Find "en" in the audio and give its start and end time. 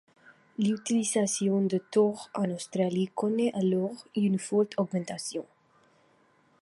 2.33-2.49